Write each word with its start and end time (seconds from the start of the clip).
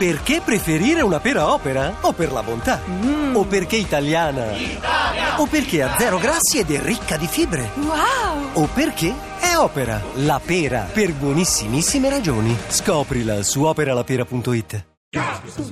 Perché 0.00 0.40
preferire 0.42 1.02
una 1.02 1.20
pera 1.20 1.52
opera? 1.52 1.94
O 2.00 2.14
per 2.14 2.32
la 2.32 2.42
bontà? 2.42 2.80
Mm. 2.88 3.36
O 3.36 3.44
perché 3.44 3.76
italiana? 3.76 4.56
Italia! 4.56 5.38
O 5.38 5.44
perché 5.44 5.82
ha 5.82 5.94
zero 5.98 6.16
grassi 6.16 6.56
ed 6.58 6.70
è 6.70 6.80
ricca 6.80 7.18
di 7.18 7.26
fibre? 7.26 7.68
Wow! 7.74 8.48
O 8.54 8.66
perché 8.72 9.14
è 9.38 9.58
opera? 9.58 10.00
La 10.14 10.40
pera, 10.42 10.88
per 10.90 11.12
buonissimissime 11.12 12.08
ragioni. 12.08 12.56
Scoprila 12.68 13.42
su 13.42 13.62
operalapera.it. 13.62 14.86
Uh-oh, 15.12 15.68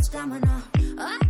Stamina. 0.00 0.62
Uh-oh, 0.76 1.27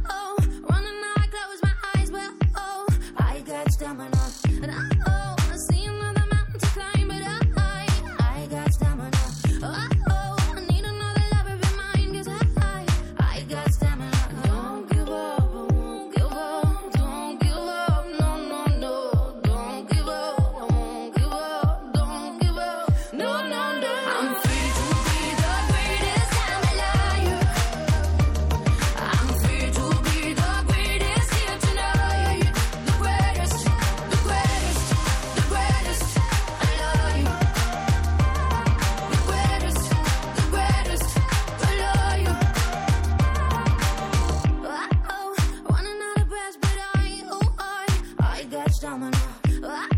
Ah! 49.60 49.97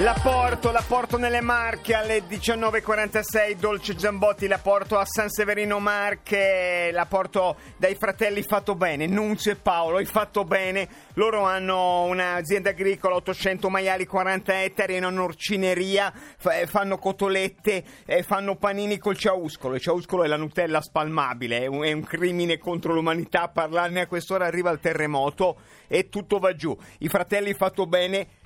La 0.00 0.18
porto, 0.22 0.70
la 0.70 0.82
porto 0.86 1.18
nelle 1.18 1.42
Marche 1.42 1.92
alle 1.92 2.22
19.46, 2.26 3.56
Dolce 3.58 3.94
Giambotti, 3.94 4.46
la 4.46 4.56
porto 4.56 4.96
a 4.96 5.04
San 5.04 5.28
Severino 5.28 5.78
Marche, 5.78 6.88
la 6.90 7.04
porto 7.04 7.56
dai 7.76 7.96
fratelli 7.96 8.42
Fatto 8.42 8.74
Bene, 8.74 9.06
Nunzio 9.06 9.52
e 9.52 9.56
Paolo, 9.56 9.98
hai 9.98 10.06
fatto 10.06 10.44
bene, 10.44 10.88
loro 11.14 11.42
hanno 11.42 12.04
un'azienda 12.04 12.70
agricola, 12.70 13.16
800 13.16 13.68
maiali, 13.68 14.06
40 14.06 14.62
ettari, 14.62 14.96
una 14.96 15.10
norcineria, 15.10 16.10
fa- 16.38 16.60
eh, 16.60 16.66
fanno 16.66 16.96
cotolette, 16.96 17.84
eh, 18.06 18.22
fanno 18.22 18.56
panini 18.56 18.96
col 18.96 19.18
ciauscolo, 19.18 19.74
il 19.74 19.82
ciauscolo 19.82 20.24
è 20.24 20.28
la 20.28 20.38
Nutella 20.38 20.80
spalmabile, 20.80 21.58
è 21.58 21.66
un, 21.66 21.82
è 21.82 21.92
un 21.92 22.04
crimine 22.04 22.56
contro 22.56 22.94
l'umanità, 22.94 23.48
parlarne 23.48 24.00
a 24.00 24.06
quest'ora 24.06 24.46
arriva 24.46 24.70
il 24.70 24.80
terremoto 24.80 25.58
e 25.86 26.08
tutto 26.08 26.38
va 26.38 26.54
giù. 26.54 26.74
I 27.00 27.08
fratelli 27.08 27.52
Fatto 27.52 27.86
Bene 27.86 28.38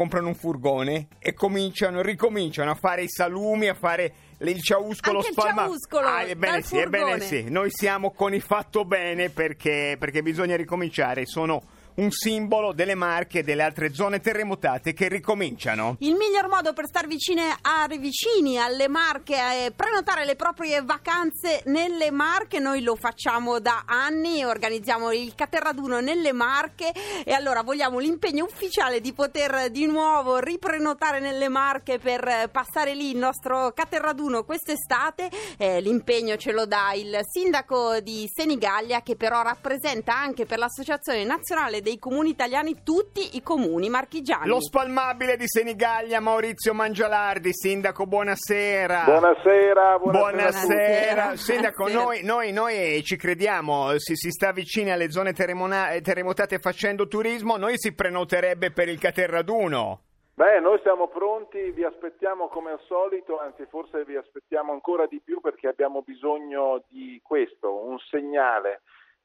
comprano 0.00 0.28
un 0.28 0.34
furgone 0.34 1.08
e 1.18 1.34
cominciano, 1.34 2.00
ricominciano 2.00 2.70
a 2.70 2.74
fare 2.74 3.02
i 3.02 3.08
salumi, 3.10 3.68
a 3.68 3.74
fare 3.74 4.14
il 4.38 4.62
ciauscolo 4.62 5.18
Anche 5.18 5.28
il 5.28 5.36
ciauscolo, 5.36 6.06
Ah, 6.06 6.22
ebbene 6.22 6.62
sì, 6.62 6.78
ebbene 6.78 7.20
sì. 7.20 7.50
Noi 7.50 7.68
siamo 7.70 8.12
con 8.12 8.32
i 8.32 8.40
fatto 8.40 8.86
bene 8.86 9.28
perché, 9.28 9.96
perché 9.98 10.22
bisogna 10.22 10.56
ricominciare. 10.56 11.26
Sono 11.26 11.60
un 12.00 12.10
simbolo 12.10 12.72
delle 12.72 12.94
Marche 12.94 13.40
e 13.40 13.42
delle 13.42 13.62
altre 13.62 13.92
zone 13.92 14.20
terremotate 14.20 14.94
che 14.94 15.08
ricominciano. 15.08 15.96
Il 16.00 16.14
miglior 16.14 16.48
modo 16.48 16.72
per 16.72 16.86
star 16.86 17.06
vicine 17.06 17.54
a 17.60 17.86
vicini 17.98 18.58
alle 18.58 18.88
Marche 18.88 19.36
è 19.36 19.72
prenotare 19.74 20.24
le 20.24 20.34
proprie 20.34 20.80
vacanze 20.82 21.62
nelle 21.66 22.10
Marche. 22.10 22.58
Noi 22.58 22.82
lo 22.82 22.96
facciamo 22.96 23.58
da 23.58 23.84
anni, 23.86 24.44
organizziamo 24.44 25.12
il 25.12 25.34
Caterraduno 25.34 26.00
nelle 26.00 26.32
Marche 26.32 26.90
e 27.22 27.32
allora 27.32 27.62
vogliamo 27.62 27.98
l'impegno 27.98 28.44
ufficiale 28.44 29.00
di 29.00 29.12
poter 29.12 29.70
di 29.70 29.84
nuovo 29.86 30.38
riprenotare 30.38 31.20
nelle 31.20 31.48
Marche 31.48 31.98
per 31.98 32.48
passare 32.50 32.94
lì 32.94 33.10
il 33.10 33.18
nostro 33.18 33.72
Caterraduno 33.74 34.44
quest'estate. 34.44 35.28
Eh, 35.58 35.82
l'impegno 35.82 36.36
ce 36.36 36.52
lo 36.52 36.64
dà 36.64 36.92
il 36.94 37.20
sindaco 37.28 38.00
di 38.00 38.26
Senigallia 38.32 39.02
che 39.02 39.16
però 39.16 39.42
rappresenta 39.42 40.16
anche 40.16 40.46
per 40.46 40.58
l'Associazione 40.58 41.24
Nazionale 41.24 41.82
dei 41.82 41.89
Comuni 41.98 42.30
Italiani 42.30 42.82
tutti 42.82 43.36
i 43.36 43.42
comuni 43.42 43.88
marchigiani. 43.88 44.46
Lo 44.46 44.60
spalmabile 44.60 45.36
di 45.36 45.46
Senigallia, 45.46 46.20
Maurizio 46.20 46.72
Mangialardi. 46.74 47.52
Sindaco, 47.52 48.06
buonasera. 48.06 49.04
Buonasera, 49.04 49.98
buonasera. 49.98 50.30
Buonasera, 50.30 51.22
Buonasera. 51.22 51.36
Sindaco, 51.36 51.84
Buonasera. 51.84 52.04
noi, 52.04 52.22
noi, 52.22 52.52
noi 52.52 53.02
ci 53.02 53.16
crediamo, 53.16 53.98
si, 53.98 54.14
si 54.14 54.30
sta 54.30 54.52
vicini 54.52 54.90
alle 54.90 55.10
zone 55.10 55.32
terremona- 55.32 55.98
terremotate 56.00 56.58
facendo 56.58 57.06
turismo, 57.06 57.56
noi 57.56 57.74
si 57.76 57.94
prenoterebbe 57.94 58.70
per 58.72 58.88
il 58.88 58.98
Caterraduno. 58.98 60.02
Beh, 60.34 60.58
noi 60.60 60.78
siamo 60.82 61.08
pronti, 61.08 61.70
vi 61.70 61.84
aspettiamo 61.84 62.48
come 62.48 62.70
al 62.70 62.80
solito, 62.86 63.38
anzi 63.38 63.66
forse 63.68 64.04
vi 64.04 64.16
aspettiamo 64.16 64.72
ancora 64.72 65.06
di 65.06 65.20
più 65.22 65.40
perché 65.40 65.68
abbiamo 65.68 66.00
bisogno 66.00 66.82
di 66.88 67.20
questo, 67.22 67.74
un 67.84 67.98
segnale. 67.98 68.80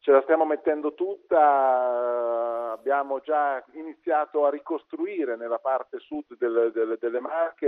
Ce 0.05 0.11
la 0.11 0.21
stiamo 0.21 0.45
mettendo 0.45 0.93
tutta, 0.93 2.73
abbiamo 2.73 3.21
già 3.21 3.65
iniziato 3.71 4.45
a 4.45 4.51
ricostruire 4.51 5.35
nella 5.35 5.57
parte 5.57 5.97
sud 5.97 6.37
del- 6.37 6.71
del- 6.71 6.97
delle 6.99 7.19
Marche 7.19 7.67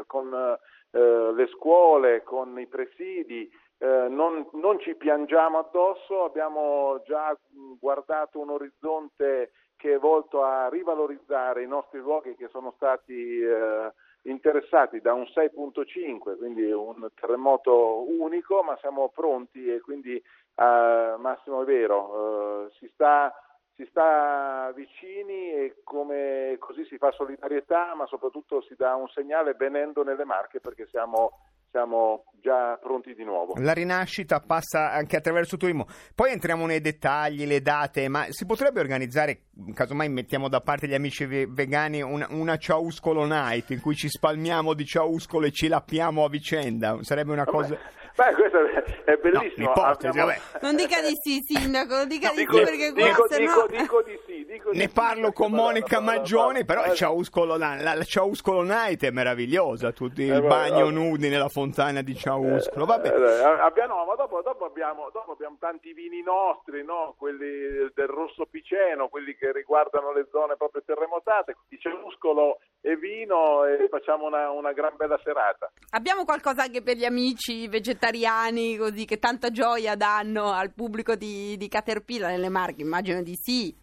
eh, 0.00 0.02
con 0.06 0.30
eh, 0.30 1.32
le 1.32 1.46
scuole, 1.46 2.22
con 2.22 2.60
i 2.60 2.66
presidi, 2.66 3.50
eh, 3.78 4.08
non, 4.10 4.46
non 4.52 4.78
ci 4.80 4.94
piangiamo 4.94 5.56
addosso, 5.56 6.24
abbiamo 6.24 7.00
già 7.06 7.30
mh, 7.32 7.78
guardato 7.80 8.40
un 8.40 8.50
orizzonte 8.50 9.52
che 9.76 9.94
è 9.94 9.98
volto 9.98 10.42
a 10.42 10.68
rivalorizzare 10.68 11.62
i 11.62 11.66
nostri 11.66 12.00
luoghi 12.00 12.34
che 12.36 12.48
sono 12.48 12.74
stati 12.76 13.40
eh, 13.40 13.90
interessati 14.22 15.00
da 15.00 15.12
un 15.14 15.22
6.5, 15.22 16.36
quindi 16.36 16.70
un 16.70 17.08
terremoto 17.14 18.04
unico, 18.08 18.62
ma 18.62 18.76
siamo 18.80 19.08
pronti 19.08 19.66
e 19.66 19.80
quindi 19.80 20.14
eh, 20.16 21.14
Massimo 21.18 21.62
è 21.62 21.64
vero, 21.64 22.66
eh, 22.66 22.70
si 22.78 22.90
sta 22.92 23.32
si 23.80 23.86
sta 23.88 24.70
vicini 24.74 25.52
e 25.52 25.80
come 25.84 26.56
così 26.58 26.84
si 26.84 26.98
fa 26.98 27.10
solidarietà, 27.12 27.94
ma 27.94 28.04
soprattutto 28.04 28.60
si 28.60 28.74
dà 28.76 28.94
un 28.94 29.08
segnale 29.08 29.54
venendo 29.54 30.04
nelle 30.04 30.26
Marche 30.26 30.60
perché 30.60 30.86
siamo, 30.90 31.38
siamo 31.70 32.24
già 32.42 32.78
pronti 32.82 33.14
di 33.14 33.24
nuovo. 33.24 33.54
La 33.58 33.72
rinascita 33.72 34.40
passa 34.40 34.90
anche 34.92 35.16
attraverso 35.16 35.54
il 35.54 35.60
turismo. 35.60 35.86
Poi 36.14 36.32
entriamo 36.32 36.66
nei 36.66 36.80
dettagli, 36.80 37.46
le 37.46 37.60
date, 37.60 38.08
ma 38.08 38.26
si 38.30 38.46
potrebbe 38.46 38.80
organizzare, 38.80 39.42
casomai 39.74 40.08
mettiamo 40.08 40.48
da 40.48 40.60
parte 40.60 40.88
gli 40.88 40.94
amici 40.94 41.24
ve- 41.26 41.46
vegani, 41.48 42.02
una, 42.02 42.26
una 42.30 42.56
ciauscolo 42.56 43.24
night 43.24 43.70
in 43.70 43.80
cui 43.80 43.94
ci 43.94 44.08
spalmiamo 44.08 44.74
di 44.74 44.84
ciauscolo 44.84 45.46
e 45.46 45.50
ci 45.52 45.68
lappiamo 45.68 46.24
a 46.24 46.28
vicenda? 46.28 46.98
Sarebbe 47.02 47.32
una 47.32 47.44
cosa... 47.44 47.76
Beh, 48.16 48.34
questo 48.34 48.58
è 48.66 49.10
è 49.10 49.18
No, 49.22 49.40
bellissimo. 49.40 49.66
l'ipotesi, 49.68 50.06
Abbiamo- 50.08 50.28
vabbè. 50.28 50.58
Non 50.62 50.76
dica 50.76 51.00
di 51.00 51.12
sì, 51.20 51.38
sindaco, 51.42 51.94
non 51.94 52.08
dica 52.08 52.30
di 52.30 52.36
Dico, 52.38 52.56
sì 52.56 52.64
perché 52.64 52.92
qua 52.92 53.06
dico, 53.06 53.26
se 53.28 53.38
dico, 53.38 53.54
no... 53.54 53.66
dico 53.78 54.02
di 54.02 54.18
sì. 54.26 54.29
Ne 54.72 54.88
parlo 54.88 55.32
con 55.32 55.50
Monica 55.52 56.00
Maggioni, 56.00 56.64
però 56.64 56.84
eh, 56.84 56.90
il 56.90 56.94
Ciauscolo, 56.94 57.56
la, 57.56 57.74
la, 57.80 57.94
la 57.94 58.04
Ciauscolo 58.04 58.62
Night 58.62 59.02
è 59.04 59.10
meravigliosa, 59.10 59.92
tutti 59.92 60.22
il 60.22 60.32
Eh, 60.32 60.40
bagno 60.40 60.84
vabbè. 60.84 60.90
nudi 60.92 61.28
nella 61.28 61.48
fontana 61.48 62.02
di 62.02 62.14
Ciauscolo, 62.14 62.84
vabbè. 62.84 63.08
Eh, 63.08 63.42
abbiamo, 63.60 64.04
ma 64.04 64.14
dopo, 64.14 64.40
dopo 64.42 64.64
abbiamo, 64.64 65.10
dopo 65.12 65.32
abbiamo 65.32 65.56
tanti 65.58 65.92
vini 65.92 66.22
nostri, 66.22 66.84
no? 66.84 67.14
quelli 67.18 67.90
del 67.94 68.06
rosso 68.06 68.46
piceno, 68.50 69.08
quelli 69.08 69.34
che 69.34 69.50
riguardano 69.52 70.12
le 70.12 70.26
zone 70.30 70.56
proprio 70.56 70.82
terremotate, 70.84 71.54
quindi 71.54 71.78
c'è 71.82 71.90
muscolo 72.02 72.58
e 72.80 72.96
vino 72.96 73.64
e 73.64 73.88
facciamo 73.88 74.26
una, 74.26 74.50
una 74.50 74.72
gran 74.72 74.92
bella 74.96 75.18
serata. 75.24 75.70
Abbiamo 75.90 76.24
qualcosa 76.24 76.62
anche 76.62 76.82
per 76.82 76.96
gli 76.96 77.04
amici 77.04 77.66
vegetariani, 77.68 78.76
così 78.76 79.04
che 79.04 79.18
tanta 79.18 79.50
gioia 79.50 79.96
danno 79.96 80.52
al 80.52 80.72
pubblico 80.72 81.14
di, 81.16 81.56
di 81.56 81.68
Caterpillar 81.68 82.30
nelle 82.30 82.48
Marche, 82.48 82.82
immagino 82.82 83.22
di 83.22 83.34
sì. 83.34 83.76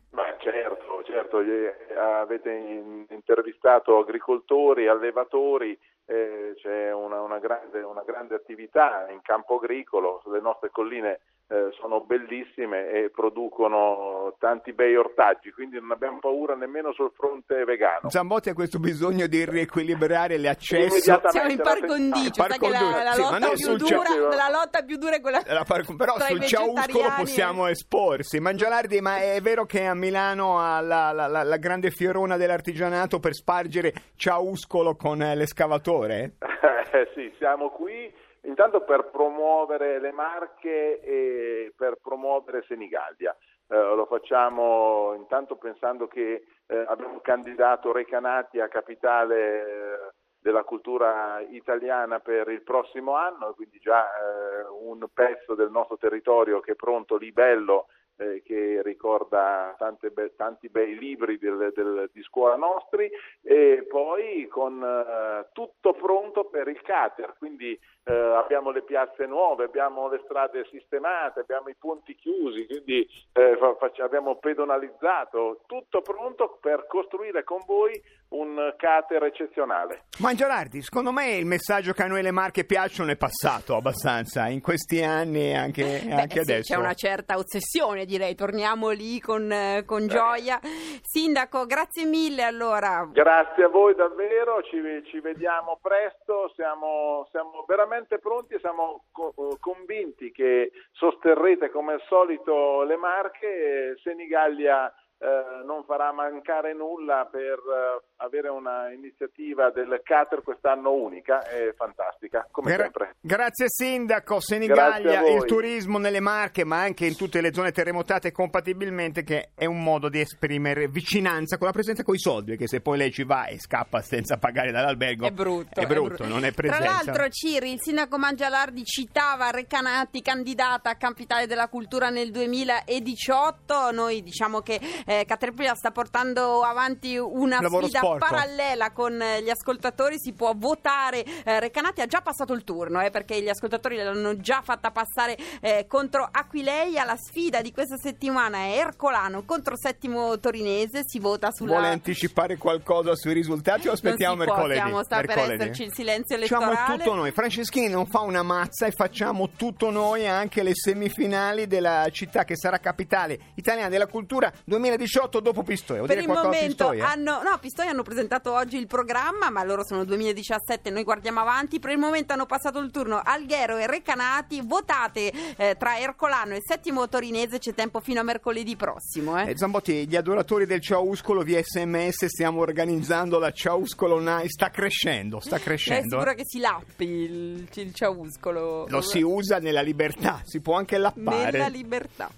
Certo, 1.27 1.41
eh, 1.41 1.97
avete 1.99 2.51
in- 2.51 3.05
intervistato 3.09 3.97
agricoltori, 3.97 4.87
allevatori, 4.87 5.77
eh, 6.05 6.53
c'è 6.55 6.93
una, 6.93 7.21
una 7.21 7.37
grande, 7.39 7.81
una 7.81 8.03
grande 8.05 8.33
attività 8.35 9.09
in 9.09 9.19
campo 9.21 9.55
agricolo, 9.55 10.21
le 10.27 10.39
nostre 10.39 10.69
colline 10.71 11.19
eh, 11.49 11.69
sono 11.79 12.01
bellissime 12.01 12.89
e 12.89 13.09
producono 13.09 14.35
tanti 14.37 14.73
bei 14.73 14.95
ortaggi, 14.97 15.51
quindi 15.51 15.79
non 15.79 15.91
abbiamo 15.91 16.19
paura 16.19 16.55
nemmeno 16.55 16.91
sul 16.93 17.11
fronte 17.15 17.63
vegano. 17.63 18.09
Zambotti 18.09 18.49
ha 18.49 18.53
questo 18.53 18.79
bisogno 18.79 19.27
di 19.27 19.45
riequilibrare 19.45 20.37
l'accesso. 20.37 20.99
Siamo 21.29 21.49
in 21.49 21.61
par 21.61 21.85
condicio, 21.85 22.31
Par 22.35 22.49
sai 22.49 22.59
che 22.59 22.69
la, 22.69 22.79
condicio, 22.79 23.03
la 23.03 23.11
sì, 23.13 23.21
lotta 23.21 23.55
sul 23.55 23.77
dura, 23.77 24.35
la 24.35 24.49
lotta 24.51 24.81
più 24.83 24.97
dura 24.97 25.15
è 25.15 25.21
quella 25.21 25.41
La 25.47 25.63
par- 25.63 25.95
però 25.95 26.19
sul 26.19 26.43
ciauscolo 26.43 27.05
e- 27.05 27.13
possiamo 27.17 27.67
esporsi. 27.67 28.39
Mangialardi, 28.39 28.99
ma 28.99 29.17
è 29.21 29.39
vero 29.41 29.65
che 29.65 29.85
a 29.85 29.93
Milano 29.95 30.59
ha 30.59 30.81
la, 30.81 31.11
la- 31.13 31.27
la- 31.27 31.43
la 31.43 31.57
grande 31.57 31.91
fiorona 31.91 32.35
dell'artigianato 32.35 33.19
per 33.19 33.33
spargere 33.33 33.93
ciauscolo 34.17 34.95
con 34.95 35.21
eh, 35.21 35.35
l'escavatore? 35.35 36.33
Eh, 36.89 37.11
sì, 37.13 37.31
siamo 37.37 37.69
qui 37.69 38.11
intanto 38.47 38.81
per 38.81 39.09
promuovere 39.11 39.99
le 39.99 40.11
marche 40.11 40.99
e 41.01 41.73
per 41.75 41.97
promuovere 42.01 42.63
Senigallia. 42.67 43.35
Eh, 43.69 43.75
lo 43.75 44.05
facciamo 44.05 45.13
intanto 45.15 45.57
pensando 45.57 46.07
che 46.07 46.43
eh, 46.65 46.85
abbiamo 46.87 47.19
candidato 47.19 47.91
Recanati 47.91 48.59
a 48.59 48.69
capitale 48.69 49.35
eh, 49.35 50.13
della 50.39 50.63
cultura 50.63 51.41
italiana 51.49 52.19
per 52.19 52.47
il 52.47 52.61
prossimo 52.61 53.15
anno, 53.15 53.53
quindi 53.53 53.79
già 53.79 54.05
eh, 54.05 54.65
un 54.81 55.05
pezzo 55.13 55.53
del 55.53 55.69
nostro 55.69 55.97
territorio 55.97 56.61
che 56.61 56.71
è 56.71 56.75
pronto 56.75 57.17
lì 57.17 57.31
bello 57.33 57.87
eh, 58.17 58.41
che 58.43 58.81
ricorda 58.83 59.75
be- 60.13 60.35
tanti 60.35 60.69
bei 60.69 60.97
libri 60.97 61.37
del- 61.37 61.71
del- 61.73 62.09
di 62.11 62.21
scuola 62.23 62.55
nostri 62.55 63.09
e 63.41 63.85
poi 63.87 64.47
con 64.47 64.81
eh, 64.83 65.47
tutto 65.53 65.93
pronto 65.93 66.45
per 66.45 66.67
il 66.67 66.81
cater, 66.81 67.35
quindi 67.37 67.79
eh, 68.05 68.13
abbiamo 68.13 68.71
le 68.71 68.83
piazze 68.83 69.25
nuove, 69.25 69.65
abbiamo 69.65 70.07
le 70.09 70.21
strade 70.23 70.65
sistemate, 70.71 71.41
abbiamo 71.41 71.67
i 71.69 71.75
ponti 71.77 72.15
chiusi, 72.15 72.65
quindi 72.65 73.07
eh, 73.33 73.57
fa- 73.57 73.91
abbiamo 73.97 74.37
pedonalizzato, 74.37 75.61
tutto 75.65 76.01
pronto 76.01 76.57
per 76.61 76.85
costruire 76.87 77.43
con 77.43 77.59
voi 77.65 78.01
un 78.29 78.73
cater 78.77 79.23
eccezionale. 79.23 80.03
Mangialardi, 80.19 80.81
secondo 80.81 81.11
me 81.11 81.35
il 81.35 81.45
messaggio 81.45 81.93
che 81.93 82.03
a 82.03 82.07
noi 82.07 82.21
le 82.21 82.31
marche 82.31 82.65
piacciono 82.65 83.11
è 83.11 83.15
passato 83.15 83.75
abbastanza 83.75 84.47
in 84.47 84.61
questi 84.61 85.03
anni 85.03 85.51
e 85.51 85.55
anche, 85.55 86.01
Beh, 86.03 86.13
anche 86.13 86.43
sì, 86.43 86.51
adesso. 86.51 86.73
c'è 86.73 86.79
una 86.79 86.93
certa 86.93 87.37
ossessione, 87.37 88.05
direi. 88.05 88.35
Torniamo 88.35 88.89
lì 88.89 89.19
con, 89.19 89.51
eh, 89.51 89.83
con 89.85 90.07
gioia. 90.07 90.59
Sindaco, 91.01 91.65
grazie 91.65 92.05
mille 92.05 92.43
allora. 92.43 93.07
Grazie 93.11 93.63
a 93.63 93.69
voi 93.69 93.95
davvero, 93.95 94.61
ci, 94.63 94.81
ci 95.09 95.19
vediamo 95.19 95.79
presto, 95.81 96.51
siamo, 96.55 97.27
siamo 97.31 97.63
veramente 97.67 98.19
pronti 98.19 98.55
e 98.55 98.59
siamo 98.59 99.05
co- 99.11 99.33
convinti 99.59 100.31
che 100.31 100.71
sosterrete 100.91 101.69
come 101.69 101.93
al 101.93 102.03
solito 102.07 102.83
le 102.83 102.97
marche 102.97 103.97
Senigallia 104.03 104.91
eh, 105.19 105.63
non 105.65 105.83
farà 105.85 106.11
mancare 106.11 106.73
nulla 106.73 107.27
per 107.29 107.57
eh, 107.57 108.03
avere 108.17 108.49
una 108.49 108.91
iniziativa 108.91 109.71
del 109.71 110.01
Cater 110.03 110.43
quest'anno 110.43 110.91
unica 110.91 111.47
e 111.47 111.73
fantastica, 111.75 112.47
come 112.51 112.71
Gra- 112.73 112.83
sempre. 112.83 113.15
Grazie 113.19 113.65
Sindaco, 113.67 114.39
Senigallia, 114.39 115.27
il 115.27 115.45
turismo 115.45 115.97
nelle 115.97 116.19
Marche 116.19 116.63
ma 116.63 116.81
anche 116.81 117.05
in 117.05 117.15
tutte 117.15 117.41
le 117.41 117.53
zone 117.53 117.71
terremotate 117.71 118.31
compatibilmente 118.31 119.23
che 119.23 119.49
è 119.55 119.65
un 119.65 119.81
modo 119.81 120.09
di 120.09 120.19
esprimere 120.19 120.87
vicinanza 120.87 121.57
con 121.57 121.67
la 121.67 121.73
presenza 121.73 122.03
con 122.03 122.13
i 122.15 122.19
soldi 122.19 122.51
perché 122.51 122.67
se 122.67 122.81
poi 122.81 122.97
lei 122.97 123.11
ci 123.11 123.23
va 123.23 123.47
e 123.47 123.59
scappa 123.59 124.01
senza 124.01 124.37
pagare 124.37 124.71
dall'albergo 124.71 125.25
È 125.25 125.31
brutto, 125.31 125.79
è 125.79 125.85
brutto, 125.87 126.25
non 126.27 126.45
è 126.45 126.51
Tra 126.51 126.61
presenza. 126.67 127.11
l'altro, 127.11 127.29
Ciri, 127.29 127.71
il 127.71 127.81
sindaco 127.81 128.17
Mangialardi 128.17 128.83
citava 128.83 129.49
Recanati, 129.49 130.21
candidata 130.21 130.91
a 130.91 130.95
Capitale 130.95 131.47
della 131.47 131.67
Cultura 131.67 132.09
nel 132.09 132.29
2018. 132.31 133.91
Noi 133.91 134.21
diciamo 134.21 134.61
che 134.61 134.79
eh, 135.07 135.23
Caterpillar 135.25 135.75
sta 135.77 135.91
portando 135.91 136.61
avanti 136.63 137.17
una 137.17 137.61
Lavoro 137.61 137.85
sfida 137.85 137.99
sporco. 137.99 138.25
parallela 138.27 138.91
con 138.91 139.21
eh, 139.21 139.41
gli 139.41 139.49
ascoltatori. 139.49 140.19
Si 140.19 140.33
può 140.33 140.51
votare. 140.55 141.23
Eh, 141.23 141.59
Recanati 141.61 142.01
ha 142.01 142.05
già 142.07 142.19
passato 142.21 142.51
il 142.53 142.63
turno 142.65 143.01
eh, 143.01 143.09
perché 143.09 143.41
gli 143.41 143.47
ascoltatori 143.47 143.95
l'hanno 143.95 144.35
già 144.37 144.61
fatta 144.61 144.91
passare 144.91 145.37
eh, 145.61 145.85
contro 145.87 146.27
Aquileia. 146.29 147.05
La 147.05 147.15
sfida 147.15 147.61
di 147.61 147.71
questa 147.71 147.95
settimana 147.95 148.57
è 148.65 148.77
Ercolano 148.79 149.43
contro 149.45 149.77
Settimo 149.77 150.37
Torinese. 150.39 151.01
Si 151.05 151.19
vota 151.19 151.51
sulla. 151.51 151.71
Vuole 151.71 151.87
anticipare 151.87 152.57
qualcosa 152.57 153.15
sui 153.15 153.31
risultati 153.33 153.87
o 153.87 153.93
aspettiamo 153.93 154.35
non 154.35 154.43
si 154.45 154.51
può, 154.51 154.55
mercoledì? 154.57 154.79
stiamo- 154.81 155.03
sta 155.03 155.21
per 155.21 155.51
esserci 155.53 155.83
il 155.83 155.93
silenzio 155.93 156.37
Facciamo 156.37 156.65
elettorale. 156.65 156.97
tutto 157.03 157.15
noi. 157.15 157.31
Franceschini 157.31 157.87
non 157.87 158.05
fa 158.07 158.19
una 158.19 158.43
mazza 158.43 158.85
e 158.85 158.91
facciamo 158.91 159.51
tutto 159.55 159.89
noi 159.89 160.27
anche 160.27 160.63
le 160.63 160.71
semifinali 160.73 161.67
della 161.67 162.07
città 162.11 162.43
che 162.43 162.55
sarà 162.57 162.79
capitale 162.79 163.39
italiana 163.55 163.89
della 163.89 164.07
cultura 164.07 164.51
2018 164.97 165.39
dopo 165.39 165.63
Pistoia. 165.63 165.99
Vuol 165.99 166.13
Per 166.13 166.21
il 166.21 166.27
momento 166.27 166.65
Pistoia? 166.65 167.09
hanno, 167.09 167.41
no, 167.43 167.57
Pistoia 167.59 167.91
hanno 167.91 168.03
presentato 168.03 168.51
oggi 168.53 168.77
il 168.77 168.87
programma, 168.87 169.49
ma 169.49 169.63
loro 169.63 169.85
sono 169.85 170.03
2017, 170.03 170.89
noi 170.89 171.03
guardiamo 171.03 171.39
avanti. 171.39 171.79
Per 171.79 171.91
il 171.91 171.97
momento 171.97 172.33
hanno 172.33 172.45
passato 172.45 172.79
il 172.79 172.91
turno 172.91 173.21
Alghero 173.23 173.77
e 173.77 173.87
Recanati. 173.87 174.61
Votate 174.63 175.31
eh, 175.55 175.75
tra 175.77 175.99
Ercolano 175.99 176.55
e 176.55 176.61
Settimo 176.65 177.07
Torinese, 177.07 177.59
c'è 177.59 177.73
tempo 177.73 177.99
fino 177.99 178.19
a 178.19 178.23
mercoledì 178.23 178.75
prossimo. 178.75 179.37
Eh. 179.39 179.51
Eh, 179.51 179.57
Zambotti, 179.57 180.07
gli 180.07 180.15
adoratori 180.15 180.65
del 180.65 180.81
Ciauscolo 180.81 181.43
via 181.43 181.61
sms 181.63 182.25
stiamo 182.25 182.61
organizzando 182.61 183.39
la 183.39 183.51
Ciauscolo 183.51 184.19
Night, 184.19 184.47
sta 184.49 184.69
crescendo, 184.69 185.39
sta 185.39 185.57
è 185.57 185.59
crescendo. 185.59 186.09
sicura 186.09 186.33
che 186.33 186.43
si 186.45 186.59
lappi 186.59 187.05
il, 187.05 187.67
il 187.73 187.93
ciauscolo? 187.93 188.85
Lo 188.89 189.01
si 189.01 189.21
usa 189.21 189.59
nella 189.59 189.81
libertà, 189.81 190.41
si 190.43 190.59
può 190.59 190.75
anche 190.75 190.97
lappare. 190.97 191.51
Nella 191.51 191.67
libertà. 191.67 192.29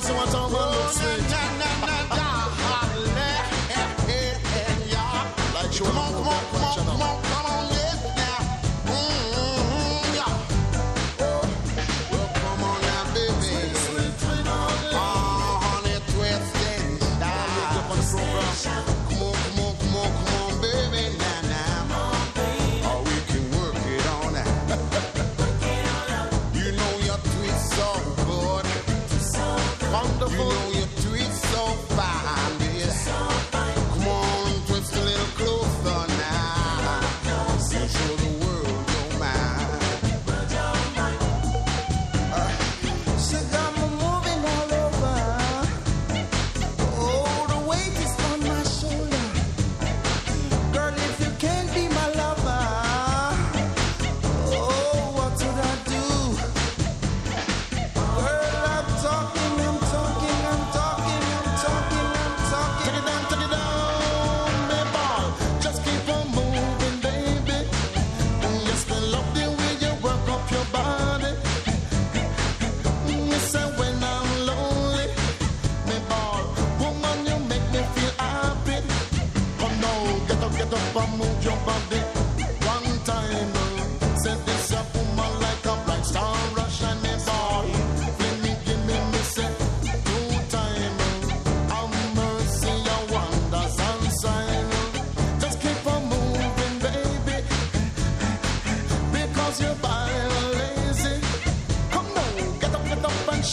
girl, 0.00 0.02
so 0.02 0.14
I 0.14 0.30
don't 0.30 0.52
want. 0.52 1.95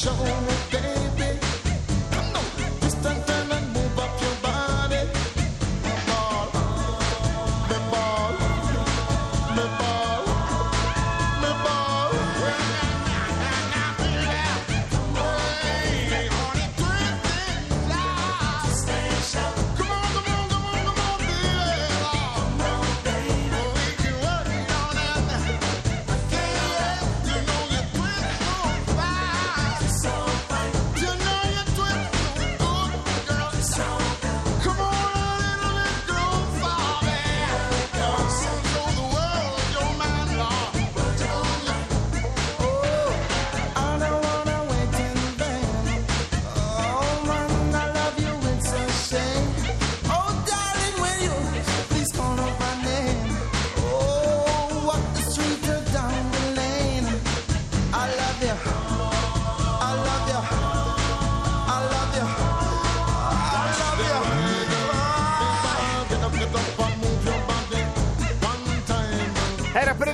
Show 0.04 0.53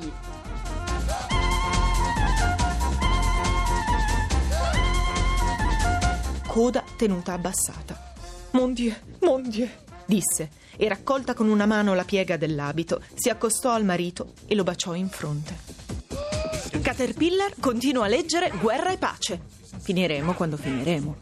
coda 6.48 6.84
tenuta 6.98 7.32
abbassata. 7.32 8.14
Mon 8.52 8.74
Dieu, 8.74 8.94
mon 9.22 9.48
Dieu, 9.48 9.70
disse, 10.06 10.50
e 10.76 10.90
raccolta 10.90 11.34
con 11.34 11.48
una 11.48 11.66
mano 11.66 11.94
la 11.94 12.04
piega 12.04 12.36
dell'abito, 12.36 13.02
si 13.14 13.30
accostò 13.30 13.72
al 13.72 13.86
marito 13.86 14.34
e 14.48 14.56
lo 14.56 14.64
baciò 14.64 14.94
in 14.94 15.08
fronte. 15.08 15.56
Caterpillar 16.82 17.54
continua 17.58 18.06
a 18.06 18.10
leggere 18.10 18.52
Guerra 18.60 18.92
e 18.92 18.98
pace. 18.98 19.40
Finiremo 19.80 20.34
quando 20.34 20.58
finiremo. 20.58 21.16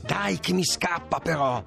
Dai 0.00 0.38
che 0.40 0.52
mi 0.54 0.64
scappa 0.64 1.20
però. 1.20 1.62